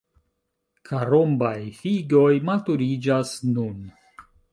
Karombaj 0.89 1.53
figoj 1.81 2.31
maturiĝas 2.47 3.35
nun. 3.51 3.77